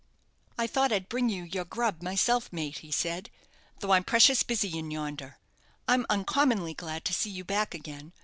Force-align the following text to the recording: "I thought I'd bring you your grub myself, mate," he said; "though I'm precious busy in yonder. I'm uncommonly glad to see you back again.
"I 0.57 0.65
thought 0.65 0.91
I'd 0.91 1.09
bring 1.09 1.29
you 1.29 1.43
your 1.43 1.63
grub 1.63 2.01
myself, 2.01 2.51
mate," 2.51 2.79
he 2.79 2.91
said; 2.91 3.29
"though 3.81 3.91
I'm 3.91 4.03
precious 4.03 4.41
busy 4.41 4.75
in 4.79 4.89
yonder. 4.89 5.37
I'm 5.87 6.07
uncommonly 6.09 6.73
glad 6.73 7.05
to 7.05 7.13
see 7.13 7.29
you 7.29 7.43
back 7.43 7.75
again. 7.75 8.11